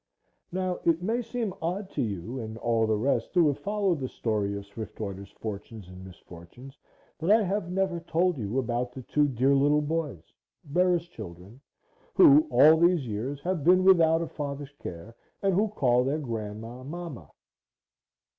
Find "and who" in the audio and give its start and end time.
15.43-15.67